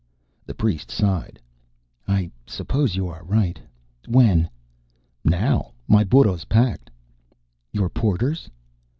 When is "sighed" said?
0.89-1.39